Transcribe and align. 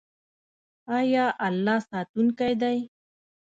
آیا 0.97 1.25
الله 1.45 1.77
ساتونکی 1.89 2.53
دی؟ 2.61 2.77